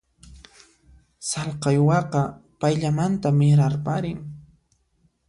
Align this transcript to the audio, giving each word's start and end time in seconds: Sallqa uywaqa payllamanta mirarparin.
Sallqa 1.31 1.69
uywaqa 1.75 2.21
payllamanta 2.61 3.35
mirarparin. 3.39 4.19